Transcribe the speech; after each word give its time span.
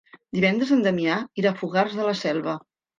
Divendres 0.37 0.71
en 0.77 0.81
Damià 0.89 1.19
irà 1.43 1.55
a 1.55 1.55
Fogars 1.63 1.97
de 2.03 2.11
la 2.13 2.19
Selva. 2.27 2.63